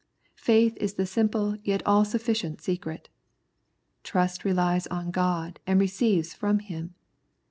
Faith 0.39 0.75
is 0.77 0.95
the 0.95 1.05
simple 1.05 1.55
yet 1.61 1.83
all 1.85 2.03
sufficient 2.03 2.59
secret. 2.59 3.07
Trust 4.01 4.43
relies 4.43 4.87
on 4.87 5.11
God 5.11 5.59
and 5.67 5.79
receives 5.79 6.33
from 6.33 6.57
Him. 6.57 6.95